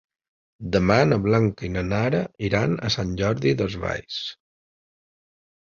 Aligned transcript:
Demà 0.75 0.95
na 1.09 1.19
Blanca 1.25 1.67
i 1.67 1.69
na 1.75 1.83
Nara 1.91 2.23
iran 2.51 2.75
a 2.89 2.93
Sant 2.97 3.13
Jordi 3.21 3.55
Desvalls. 3.63 4.21